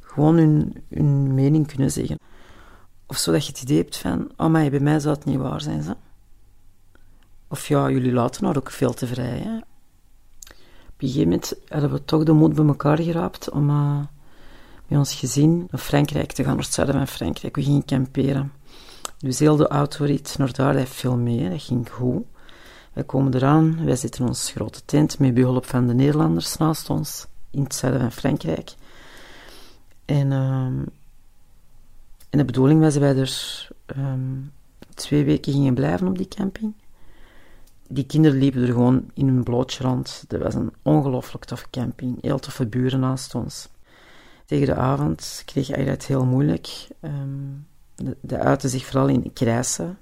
gewoon 0.00 0.36
hun, 0.36 0.82
hun 0.88 1.34
mening 1.34 1.66
kunnen 1.66 1.90
zeggen. 1.90 2.18
Of 3.12 3.18
zodat 3.18 3.46
je 3.46 3.52
het 3.52 3.62
idee 3.62 3.76
hebt 3.76 3.96
van, 3.96 4.30
oh 4.36 4.46
maar 4.46 4.70
bij 4.70 4.80
mij 4.80 5.00
zou 5.00 5.14
het 5.14 5.24
niet 5.24 5.38
waar 5.38 5.60
zijn. 5.60 5.82
Zo. 5.82 5.92
Of 7.48 7.68
ja, 7.68 7.90
jullie 7.90 8.12
laten 8.12 8.42
nou 8.44 8.56
ook 8.56 8.70
veel 8.70 8.94
te 8.94 9.06
vrij. 9.06 9.38
Hè? 9.38 9.56
Op 9.56 10.98
een 10.98 11.08
gegeven 11.08 11.22
moment 11.22 11.54
hadden 11.68 11.90
we 11.90 12.04
toch 12.04 12.22
de 12.22 12.32
moed 12.32 12.54
bij 12.54 12.66
elkaar 12.66 12.98
geraapt 12.98 13.50
om 13.50 13.70
uh, 13.70 13.98
met 14.86 14.98
ons 14.98 15.14
gezin 15.14 15.66
naar 15.70 15.80
Frankrijk 15.80 16.32
te 16.32 16.42
gaan, 16.44 16.54
naar 16.54 16.64
het 16.64 16.72
zuiden 16.72 16.96
van 16.96 17.06
Frankrijk. 17.06 17.56
We 17.56 17.62
gingen 17.62 17.84
kamperen. 17.84 18.52
Dus 19.18 19.38
heel 19.38 19.56
de 19.56 19.68
autorit 19.68 20.34
naar 20.38 20.52
daar, 20.52 20.72
dat 20.72 20.88
viel 20.88 21.16
mee, 21.16 21.50
dat 21.50 21.62
ging 21.62 21.90
goed. 21.90 22.24
Wij 22.92 23.04
komen 23.04 23.34
eraan, 23.34 23.84
wij 23.84 23.96
zitten 23.96 24.20
in 24.20 24.28
onze 24.28 24.52
grote 24.52 24.84
tent 24.84 25.18
met 25.18 25.34
behulp 25.34 25.66
van 25.66 25.86
de 25.86 25.94
Nederlanders 25.94 26.56
naast 26.56 26.90
ons, 26.90 27.26
in 27.50 27.62
het 27.62 27.74
zuiden 27.74 28.00
van 28.00 28.12
Frankrijk. 28.12 28.74
En, 30.04 30.30
uh, 30.30 30.86
en 32.32 32.38
de 32.38 32.44
bedoeling 32.44 32.80
was 32.80 32.92
dat 32.92 33.02
wij 33.02 33.16
er 33.16 33.68
um, 33.96 34.52
twee 34.94 35.24
weken 35.24 35.52
gingen 35.52 35.74
blijven 35.74 36.06
op 36.06 36.18
die 36.18 36.28
camping. 36.28 36.74
Die 37.88 38.06
kinderen 38.06 38.38
liepen 38.38 38.62
er 38.62 38.66
gewoon 38.66 39.10
in 39.14 39.26
hun 39.26 39.42
blootje 39.42 39.84
rond. 39.84 40.24
Dat 40.28 40.42
was 40.42 40.54
een 40.54 40.72
ongelooflijk 40.82 41.44
toffe 41.44 41.66
camping, 41.70 42.22
heel 42.22 42.38
toffe 42.38 42.66
buren 42.66 43.00
naast 43.00 43.34
ons. 43.34 43.68
Tegen 44.44 44.66
de 44.66 44.74
avond 44.74 45.42
kreeg 45.44 45.66
hij 45.66 45.84
het 45.84 46.06
heel 46.06 46.24
moeilijk. 46.24 46.88
Um, 47.00 47.66
de, 47.94 48.16
de 48.20 48.68
zich 48.68 48.86
vooral 48.86 49.08
in 49.08 49.32
krijsen, 49.32 49.98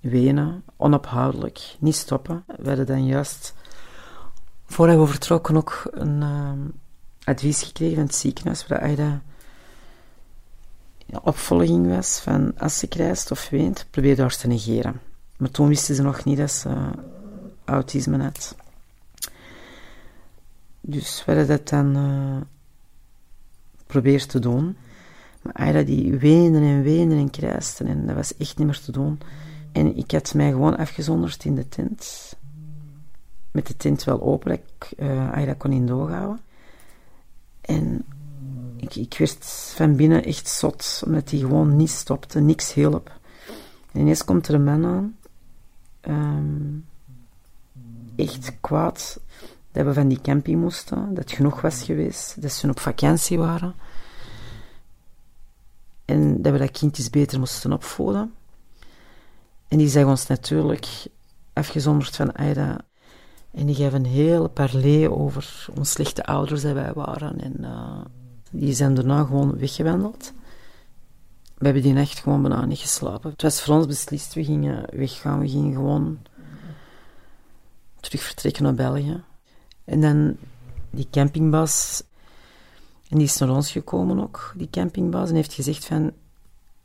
wenen, 0.00 0.62
onophoudelijk, 0.76 1.76
niet 1.78 1.96
stoppen. 1.96 2.44
We 2.46 2.68
hadden 2.68 2.86
dan 2.86 3.06
juist, 3.06 3.54
voordat 4.66 4.98
we 4.98 5.06
vertrokken, 5.06 5.56
ook 5.56 5.88
een 5.90 6.20
uh, 6.20 6.52
advies 7.24 7.62
gekregen 7.62 7.94
van 7.94 8.04
het 8.04 8.14
ziekenhuis, 8.14 8.66
waar 8.66 8.80
Aida 8.80 9.22
opvolging 11.22 11.88
was 11.88 12.20
van 12.20 12.58
als 12.58 12.78
ze 12.78 12.86
krijst 12.86 13.30
of 13.30 13.48
weent, 13.48 13.86
probeer 13.90 14.16
daar 14.16 14.36
te 14.36 14.46
negeren. 14.46 15.00
Maar 15.36 15.50
toen 15.50 15.68
wisten 15.68 15.94
ze 15.94 16.02
nog 16.02 16.24
niet 16.24 16.38
dat 16.38 16.50
ze 16.50 16.90
autisme 17.64 18.22
had. 18.22 18.56
Dus 20.80 21.22
we 21.24 21.32
hadden 21.32 21.48
dat 21.56 21.68
dan 21.68 21.96
uh, 23.86 24.18
te 24.18 24.38
doen. 24.38 24.76
Maar 25.42 25.52
Aida 25.52 25.82
die 25.82 26.16
weende 26.16 26.58
en 26.58 26.82
weende 26.82 27.14
en 27.14 27.30
krijste 27.30 27.84
en 27.84 28.06
dat 28.06 28.14
was 28.14 28.36
echt 28.36 28.58
niet 28.58 28.66
meer 28.66 28.80
te 28.80 28.92
doen. 28.92 29.20
En 29.72 29.96
ik 29.96 30.10
had 30.10 30.34
mij 30.34 30.50
gewoon 30.50 30.76
afgezonderd 30.76 31.44
in 31.44 31.54
de 31.54 31.68
tent. 31.68 32.36
Met 33.50 33.66
de 33.66 33.76
tent 33.76 34.04
wel 34.04 34.22
open, 34.22 34.52
ik 34.52 34.92
uh, 34.98 35.50
kon 35.58 35.72
in 35.72 35.86
doorhouden. 35.86 36.40
En 37.60 38.04
ik, 38.94 39.18
werd 39.18 39.72
van 39.74 39.96
binnen 39.96 40.24
echt 40.24 40.48
zot, 40.48 41.02
omdat 41.04 41.30
hij 41.30 41.38
gewoon 41.38 41.76
niet 41.76 41.90
stopte, 41.90 42.40
niks 42.40 42.72
hielp. 42.72 43.10
En 43.92 44.00
ineens 44.00 44.24
komt 44.24 44.48
er 44.48 44.54
een 44.54 44.64
man 44.64 44.86
aan, 44.86 45.16
um, 46.08 46.84
echt 48.16 48.60
kwaad, 48.60 49.20
dat 49.72 49.84
we 49.84 49.92
van 49.92 50.08
die 50.08 50.20
camping 50.20 50.60
moesten, 50.60 51.08
dat 51.08 51.24
het 51.24 51.32
genoeg 51.32 51.60
was 51.60 51.82
geweest, 51.82 52.42
dat 52.42 52.52
ze 52.52 52.68
op 52.68 52.80
vakantie 52.80 53.38
waren. 53.38 53.74
En 56.04 56.42
dat 56.42 56.52
we 56.52 56.58
dat 56.58 56.70
kindjes 56.70 57.10
beter 57.10 57.38
moesten 57.38 57.72
opvoeden. 57.72 58.34
En 59.68 59.78
die 59.78 59.88
zag 59.88 60.04
ons 60.04 60.26
natuurlijk 60.26 60.86
afgezonderd 61.52 62.16
van 62.16 62.32
Aida. 62.32 62.80
En 63.50 63.66
die 63.66 63.74
gaf 63.74 63.92
een 63.92 64.06
hele 64.06 64.48
parley 64.48 65.08
over 65.08 65.66
hoe 65.74 65.84
slechte 65.84 66.24
ouders 66.24 66.62
dat 66.62 66.72
wij 66.72 66.92
waren. 66.92 67.40
En 67.40 67.54
uh, 67.60 68.00
die 68.50 68.72
zijn 68.72 68.94
daarna 68.94 69.24
gewoon 69.24 69.58
weggewandeld. 69.58 70.32
We 71.54 71.64
hebben 71.64 71.82
die 71.82 71.92
nacht 71.92 72.18
gewoon 72.18 72.42
bijna 72.42 72.64
niet 72.64 72.78
geslapen. 72.78 73.30
Het 73.30 73.42
was 73.42 73.62
voor 73.62 73.74
ons 73.74 73.86
beslist, 73.86 74.34
we 74.34 74.44
gingen 74.44 74.84
weggaan. 74.90 75.40
We 75.40 75.48
gingen 75.48 75.72
gewoon 75.72 76.18
terug 78.00 78.22
vertrekken 78.22 78.62
naar 78.62 78.74
België. 78.74 79.22
En 79.84 80.00
dan 80.00 80.36
die 80.90 81.08
campingbaas, 81.10 82.02
en 83.08 83.16
die 83.16 83.26
is 83.26 83.38
naar 83.38 83.50
ons 83.50 83.70
gekomen 83.70 84.20
ook, 84.20 84.52
die 84.56 84.70
campingbaas, 84.70 85.28
en 85.28 85.34
heeft 85.34 85.52
gezegd 85.52 85.84
van, 85.84 86.12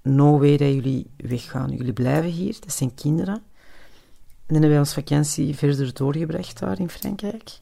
no 0.01 0.39
way 0.39 0.58
dat 0.58 0.74
jullie 0.74 1.08
weggaan. 1.17 1.72
Jullie 1.72 1.93
blijven 1.93 2.29
hier, 2.29 2.58
dat 2.60 2.74
zijn 2.74 2.93
kinderen. 2.93 3.36
En 3.36 4.53
dan 4.60 4.62
hebben 4.62 4.70
wij 4.70 4.79
ons 4.79 4.93
vakantie 4.93 5.55
verder 5.55 5.93
doorgebracht 5.93 6.60
daar 6.60 6.79
in 6.79 6.89
Frankrijk. 6.89 7.60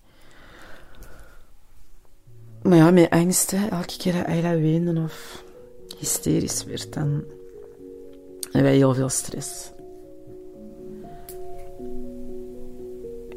Maar 2.64 2.78
ja, 2.78 2.92
met 2.92 3.10
angst, 3.10 3.52
hè. 3.52 3.68
elke 3.68 3.98
keer 3.98 4.14
dat 4.14 4.42
dat 4.42 4.60
weende 4.60 5.02
of 5.02 5.44
hysterisch 5.98 6.64
werd, 6.64 6.94
dan 6.94 7.24
hebben 8.42 8.62
wij 8.62 8.76
heel 8.76 8.94
veel 8.94 9.10
stress. 9.10 9.72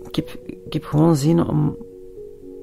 Ik 0.02 0.16
heb, 0.16 0.38
ik 0.64 0.72
heb 0.72 0.84
gewoon 0.84 1.16
zin 1.16 1.48
om 1.48 1.76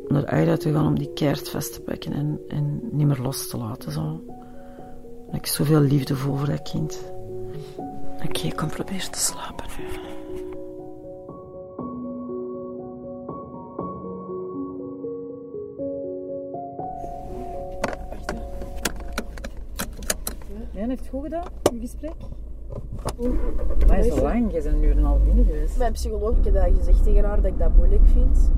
naar 0.08 0.26
Aida 0.26 0.58
te 0.58 0.72
gaan 0.72 0.88
om 0.88 1.00
die 1.00 1.14
keert 1.14 1.50
vast 1.50 1.74
te 1.74 1.82
pakken 1.82 2.14
en, 2.14 2.40
en 2.48 2.80
niet 2.92 3.08
meer 3.08 3.22
los 3.22 3.48
te 3.48 3.58
laten. 3.58 3.92
Zo. 3.92 4.24
Dat 5.26 5.36
ik 5.36 5.46
zoveel 5.46 5.82
liefde 5.82 6.16
voor 6.16 6.46
dat 6.46 6.62
kind. 6.62 7.04
Oké, 8.16 8.26
okay, 8.26 8.52
kom 8.52 8.70
probeer 8.70 9.10
te 9.10 9.20
slapen 9.20 9.66
nu. 9.78 10.21
Goed 21.12 21.24
gedaan, 21.24 21.44
uw 21.74 21.80
gesprek? 21.80 22.16
Maar 23.88 24.00
is 24.00 24.12
al 24.12 24.22
lang, 24.22 24.54
je 24.54 24.62
bent 24.62 24.82
nu 24.82 24.90
een 24.90 25.04
half 25.04 25.24
binnen 25.24 25.46
geweest. 25.46 25.78
Mijn 25.78 25.92
psycholoog 25.92 26.34
heeft 26.44 26.54
dat 26.54 26.78
gezegd 26.78 27.04
tegen 27.04 27.24
haar 27.24 27.42
dat 27.42 27.52
ik 27.52 27.58
dat 27.58 27.76
moeilijk 27.76 28.08
vind. 28.14 28.52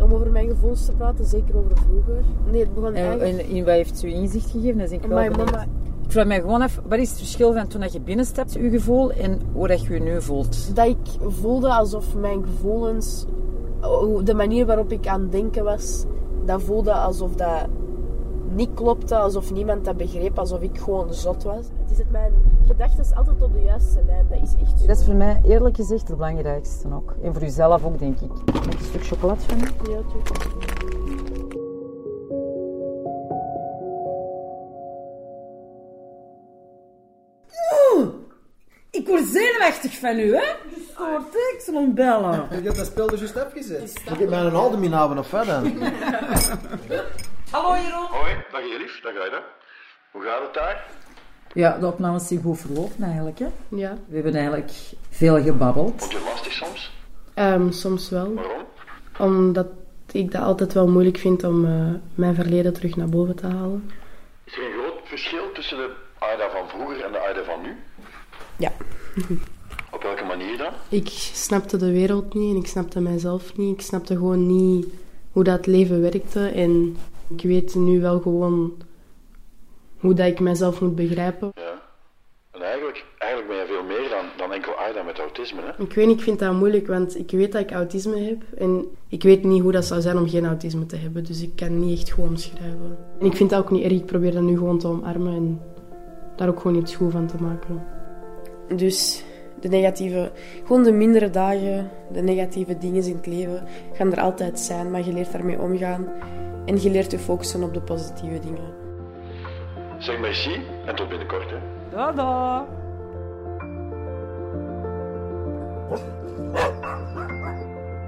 Om 0.00 0.12
over 0.12 0.30
mijn 0.30 0.48
gevoelens 0.48 0.84
te 0.84 0.92
praten, 0.92 1.24
zeker 1.24 1.56
over 1.56 1.76
vroeger. 1.76 2.22
Nee, 2.50 2.60
het 2.60 2.74
begon 2.74 2.94
en, 2.94 3.04
eigenlijk... 3.06 3.38
en 3.38 3.48
in 3.48 3.64
wat 3.64 3.74
heeft 3.74 4.02
u 4.02 4.08
inzicht 4.12 4.50
gegeven? 4.50 4.78
Dat 4.78 4.86
is 4.86 4.92
ik 4.92 5.04
wel 5.04 5.18
Mijn 5.18 5.32
mama... 5.32 5.66
Ik 6.04 6.14
vraag 6.14 6.26
mij 6.26 6.40
gewoon 6.40 6.62
af, 6.62 6.80
wat 6.88 6.98
is 6.98 7.08
het 7.08 7.18
verschil 7.18 7.52
van 7.52 7.66
toen 7.66 7.80
dat 7.80 7.92
je 7.92 8.00
binnenstapt, 8.00 8.56
uw 8.56 8.70
gevoel, 8.70 9.12
en 9.12 9.40
hoe 9.52 9.68
dat 9.68 9.82
je 9.82 9.94
je 9.94 10.00
nu 10.00 10.22
voelt? 10.22 10.76
Dat 10.76 10.86
ik 10.86 10.96
voelde 11.20 11.74
alsof 11.74 12.14
mijn 12.16 12.44
gevoelens, 12.44 13.26
de 14.24 14.34
manier 14.34 14.66
waarop 14.66 14.92
ik 14.92 15.06
aan 15.06 15.20
het 15.20 15.32
denken 15.32 15.64
was, 15.64 16.04
dat 16.44 16.62
voelde 16.62 16.92
alsof 16.92 17.34
dat 17.34 17.66
niet 18.50 18.70
klopte, 18.74 19.16
alsof 19.16 19.52
niemand 19.52 19.84
dat 19.84 19.96
begreep, 19.96 20.38
alsof 20.38 20.60
ik 20.60 20.78
gewoon 20.78 21.14
zot 21.14 21.42
was. 21.42 21.66
Het 21.82 21.90
is 21.90 21.98
het 21.98 22.10
mijn 22.10 22.32
gedachten 22.66 23.16
altijd 23.16 23.42
op 23.42 23.52
de 23.52 23.62
juiste 23.62 24.00
lijn, 24.06 24.26
dat 24.30 24.38
is 24.42 24.54
echt 24.60 24.80
zo. 24.80 24.86
Dat 24.86 24.98
is 24.98 25.04
voor 25.04 25.14
mij 25.14 25.40
eerlijk 25.44 25.76
gezegd 25.76 26.08
het 26.08 26.16
belangrijkste 26.16 26.88
ook. 26.92 27.14
En 27.22 27.32
voor 27.32 27.42
uzelf 27.42 27.84
ook, 27.84 27.98
denk 27.98 28.20
ik. 28.20 28.30
Met 28.44 28.74
een 28.74 28.84
stuk 28.84 29.06
chocolade 29.06 29.40
van 29.40 29.58
Ja, 29.58 29.66
tuurlijk. 29.82 30.56
Ik 38.90 39.06
word 39.06 39.24
zenuwachtig 39.24 39.98
van 39.98 40.18
u, 40.18 40.34
hè? 40.34 40.54
Hè? 40.94 41.16
Ik 41.54 41.60
zal 41.64 41.74
hem 41.74 41.94
bellen. 41.94 42.46
Je 42.50 42.62
hebt 42.62 42.76
dat 42.76 42.86
spel 42.86 43.06
dus 43.06 43.18
juist 43.18 43.36
afgezet. 43.36 44.02
Ik 44.12 44.18
heb 44.18 44.28
mij 44.28 44.40
een 44.40 44.52
halve 44.52 44.76
min 44.76 44.92
houden 44.92 45.18
of 45.18 45.26
verder. 45.26 45.62
Hallo, 47.50 47.76
Jeroen. 47.76 48.06
Hoi, 48.10 48.34
dag 48.52 48.60
Elif, 48.60 49.00
dag 49.00 49.16
Aida. 49.16 49.42
Hoe 50.10 50.22
gaat 50.22 50.42
het 50.42 50.54
daar? 50.54 50.86
Ja, 51.52 51.78
de 51.78 51.86
opnames 51.86 52.26
zijn 52.26 52.42
goed 52.42 52.58
verlopen 52.60 53.02
eigenlijk, 53.02 53.38
hè? 53.38 53.46
Ja. 53.68 53.96
We 54.08 54.14
hebben 54.14 54.34
eigenlijk 54.34 54.70
veel 55.10 55.42
gebabbeld. 55.42 55.92
Vond 55.96 56.12
je 56.12 56.18
het 56.18 56.26
lastig 56.26 56.52
soms? 56.52 56.92
Um, 57.34 57.72
soms 57.72 58.10
wel. 58.10 58.34
Waarom? 58.34 58.62
Omdat 59.18 59.66
ik 60.12 60.32
dat 60.32 60.42
altijd 60.42 60.72
wel 60.72 60.88
moeilijk 60.88 61.18
vind 61.18 61.44
om 61.44 61.64
uh, 61.64 61.94
mijn 62.14 62.34
verleden 62.34 62.72
terug 62.72 62.96
naar 62.96 63.08
boven 63.08 63.36
te 63.36 63.46
halen. 63.46 63.90
Is 64.44 64.56
er 64.56 64.64
een 64.64 64.72
groot 64.72 65.00
verschil 65.04 65.52
tussen 65.52 65.76
de 65.76 65.94
Aida 66.18 66.50
van 66.50 66.68
vroeger 66.68 67.04
en 67.04 67.12
de 67.12 67.18
Aida 67.18 67.44
van 67.44 67.62
nu? 67.62 67.76
Ja. 68.56 68.72
Op 69.96 70.02
welke 70.02 70.24
manier 70.24 70.58
dan? 70.58 70.72
Ik 70.88 71.08
snapte 71.32 71.76
de 71.76 71.92
wereld 71.92 72.34
niet 72.34 72.54
en 72.54 72.60
ik 72.60 72.66
snapte 72.66 73.00
mijzelf 73.00 73.56
niet. 73.56 73.78
Ik 73.78 73.86
snapte 73.86 74.14
gewoon 74.14 74.46
niet 74.46 74.86
hoe 75.32 75.44
dat 75.44 75.66
leven 75.66 76.00
werkte. 76.00 76.48
En 76.48 76.96
ik 77.28 77.42
weet 77.42 77.74
nu 77.74 78.00
wel 78.00 78.20
gewoon 78.20 78.72
hoe 80.00 80.14
dat 80.14 80.26
ik 80.26 80.40
mezelf 80.40 80.80
moet 80.80 80.96
begrijpen. 80.96 81.50
Ja. 81.54 81.86
En 82.50 82.62
eigenlijk, 82.62 83.04
eigenlijk 83.18 83.50
ben 83.50 83.60
je 83.60 83.66
veel 83.66 83.84
meer 83.84 84.08
dan, 84.08 84.24
dan 84.36 84.52
enkel 84.52 84.72
Aida 84.72 85.02
met 85.02 85.18
autisme, 85.18 85.60
hè? 85.60 85.82
Ik 85.82 85.92
weet 85.92 86.06
niet, 86.06 86.16
ik 86.16 86.22
vind 86.22 86.38
dat 86.38 86.52
moeilijk, 86.52 86.86
want 86.86 87.18
ik 87.18 87.30
weet 87.30 87.52
dat 87.52 87.60
ik 87.60 87.72
autisme 87.72 88.18
heb. 88.18 88.42
En 88.56 88.84
ik 89.08 89.22
weet 89.22 89.44
niet 89.44 89.62
hoe 89.62 89.72
dat 89.72 89.84
zou 89.84 90.00
zijn 90.00 90.18
om 90.18 90.28
geen 90.28 90.46
autisme 90.46 90.86
te 90.86 90.96
hebben. 90.96 91.24
Dus 91.24 91.42
ik 91.42 91.56
kan 91.56 91.78
niet 91.78 91.98
echt 91.98 92.10
goed 92.10 92.28
omschrijven. 92.28 92.98
En 93.18 93.26
ik 93.26 93.36
vind 93.36 93.50
dat 93.50 93.58
ook 93.58 93.70
niet 93.70 93.82
erg. 93.82 93.92
Ik 93.92 94.06
probeer 94.06 94.32
dat 94.32 94.42
nu 94.42 94.56
gewoon 94.56 94.78
te 94.78 94.88
omarmen 94.88 95.34
en 95.34 95.60
daar 96.36 96.48
ook 96.48 96.60
gewoon 96.60 96.76
iets 96.76 96.94
goed 96.94 97.12
van 97.12 97.26
te 97.26 97.42
maken. 97.42 97.84
Dus 98.76 99.24
de 99.60 99.68
negatieve, 99.68 100.32
gewoon 100.64 100.82
de 100.82 100.92
mindere 100.92 101.30
dagen, 101.30 101.90
de 102.12 102.22
negatieve 102.22 102.78
dingen 102.78 103.04
in 103.04 103.16
het 103.16 103.26
leven 103.26 103.64
gaan 103.92 104.12
er 104.12 104.20
altijd 104.20 104.58
zijn, 104.58 104.90
maar 104.90 105.04
je 105.04 105.12
leert 105.12 105.32
daarmee 105.32 105.60
omgaan 105.60 106.06
en 106.68 106.82
je 106.82 106.90
leert 106.90 107.10
je 107.10 107.18
focussen 107.18 107.62
op 107.62 107.74
de 107.74 107.80
positieve 107.80 108.40
dingen. 108.40 108.72
Zeg 109.98 110.18
merci 110.18 110.66
en 110.86 110.96
tot 110.96 111.08
binnenkort, 111.08 111.50
hè. 111.50 111.56
Dada! 111.90 112.66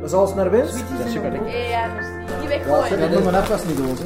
Dat 0.01 0.09
is 0.09 0.12
alles 0.12 0.35
naar 0.35 0.51
winst? 0.51 0.85
Ja, 0.99 1.09
super 1.09 1.31
lekker. 1.31 1.68
Ja, 1.68 1.87
merci. 1.87 2.11
Die 2.40 2.49
weg 2.49 2.66
Ja, 2.90 3.09
dat 3.09 3.23
mijn 3.23 3.35
afwas 3.35 3.64
niet 3.64 3.77
doen, 3.77 3.96
hè. 3.96 4.05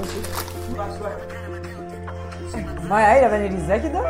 Maar 2.89 3.05
hey, 3.11 3.21
dat 3.21 3.31
ben 3.31 3.43
je 3.43 3.49
niet 3.51 3.65
zeggen 3.67 3.93
dan. 3.93 4.03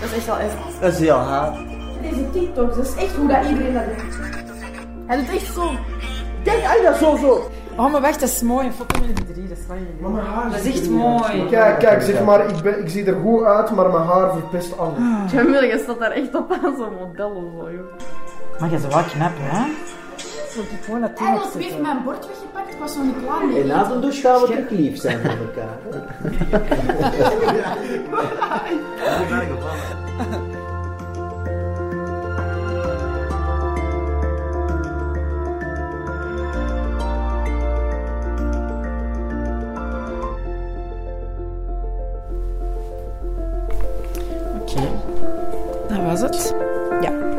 Dat 0.00 0.10
is 0.10 0.16
echt 0.16 0.26
wel 0.26 0.38
echt. 0.38 0.54
Dat 0.80 0.92
is 0.92 0.98
heel 0.98 1.16
hard. 1.16 1.56
Deze 2.02 2.30
TikToks, 2.30 2.76
dat 2.76 2.86
is 2.86 2.94
echt 2.94 3.14
hoe 3.14 3.28
dat 3.28 3.44
iedereen 3.44 3.74
dat 3.74 3.84
doet. 3.84 4.16
Hij 5.06 5.16
doet 5.16 5.30
echt 5.34 5.54
zo. 5.54 5.70
Kijk, 6.44 6.64
Aida, 6.64 6.94
zo, 6.94 7.16
zo. 7.16 7.50
Oh, 7.76 7.92
maar 7.92 8.00
wacht, 8.00 8.20
dat 8.20 8.28
is 8.28 8.42
mooi. 8.42 8.66
Een 8.66 8.72
foto 8.72 9.00
met 9.06 9.16
die 9.16 9.32
drie, 9.32 9.48
dat 9.48 9.58
is 9.58 9.66
mijn 9.66 10.14
haar 10.14 10.50
Dat 10.50 10.64
is 10.64 10.80
echt 10.80 10.90
mooi. 10.90 11.48
Kijk, 11.50 11.78
kijk, 11.78 12.02
zeg 12.02 12.24
maar, 12.24 12.48
ik, 12.48 12.62
ben, 12.62 12.80
ik 12.80 12.88
zie 12.88 13.04
er 13.04 13.20
goed 13.22 13.44
uit, 13.44 13.70
maar 13.70 13.90
mijn 13.90 14.04
haar 14.04 14.32
verpest 14.32 14.78
alles. 14.78 14.98
Jamil, 15.32 15.62
je 15.62 15.78
staat 15.82 15.98
daar 15.98 16.10
echt 16.10 16.34
op 16.34 16.52
aan 16.52 16.76
zo'n 16.76 16.94
model 16.98 17.30
of 17.30 17.52
zo, 17.58 17.70
joh. 17.70 18.60
Maar 18.60 18.70
je 18.70 18.76
is 18.76 18.82
wel 18.82 19.02
knap, 19.02 19.32
hè? 19.38 19.72
Zo, 20.50 20.60
had 21.24 21.54
weer 21.54 21.80
mijn 21.82 22.02
bord 22.04 22.26
weggepakt, 22.26 22.72
ik 22.72 22.78
was 22.78 22.96
nog 22.96 23.04
niet 23.04 23.16
klaar 23.24 23.46
mee. 23.46 23.60
En 23.60 23.66
na 23.66 23.84
de 23.84 24.00
douche 24.00 24.20
gaan 24.20 24.40
we 24.40 24.46
terug 24.46 24.70
lief 24.70 25.00
zijn 25.00 25.20
voor 25.20 25.30
elkaar. 25.30 25.78
het. 46.22 46.54
Ja. 47.00 47.30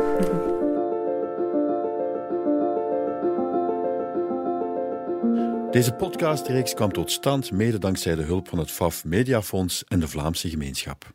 Deze 5.70 5.92
podcastreeks 5.92 6.74
kwam 6.74 6.92
tot 6.92 7.10
stand 7.10 7.52
mede 7.52 7.78
dankzij 7.78 8.14
de 8.14 8.22
hulp 8.22 8.48
van 8.48 8.58
het 8.58 8.70
FAF 8.70 9.04
Mediafonds 9.04 9.84
en 9.84 10.00
de 10.00 10.08
Vlaamse 10.08 10.48
gemeenschap. 10.48 11.14